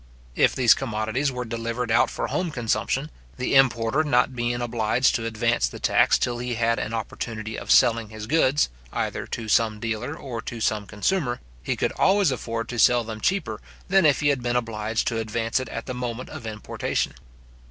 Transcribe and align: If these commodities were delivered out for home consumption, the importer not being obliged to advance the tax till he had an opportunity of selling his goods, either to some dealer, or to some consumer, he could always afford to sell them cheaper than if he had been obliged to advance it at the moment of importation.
If 0.35 0.55
these 0.55 0.73
commodities 0.73 1.31
were 1.31 1.45
delivered 1.45 1.91
out 1.91 2.09
for 2.09 2.25
home 2.25 2.49
consumption, 2.49 3.11
the 3.37 3.53
importer 3.53 4.03
not 4.03 4.35
being 4.35 4.59
obliged 4.59 5.13
to 5.13 5.27
advance 5.27 5.67
the 5.69 5.79
tax 5.79 6.17
till 6.17 6.39
he 6.39 6.55
had 6.55 6.79
an 6.79 6.91
opportunity 6.91 7.55
of 7.55 7.69
selling 7.69 8.09
his 8.09 8.25
goods, 8.25 8.69
either 8.91 9.27
to 9.27 9.47
some 9.47 9.79
dealer, 9.79 10.15
or 10.15 10.41
to 10.41 10.59
some 10.59 10.87
consumer, 10.87 11.39
he 11.61 11.75
could 11.75 11.91
always 11.97 12.31
afford 12.31 12.67
to 12.69 12.79
sell 12.79 13.03
them 13.03 13.21
cheaper 13.21 13.61
than 13.89 14.07
if 14.07 14.21
he 14.21 14.29
had 14.29 14.41
been 14.41 14.55
obliged 14.55 15.07
to 15.09 15.19
advance 15.19 15.59
it 15.59 15.69
at 15.69 15.85
the 15.85 15.93
moment 15.93 16.29
of 16.29 16.47
importation. 16.47 17.13